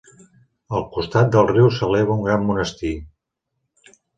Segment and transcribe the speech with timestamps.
[0.77, 2.95] Al costat del riu s'eleva un gran monestir.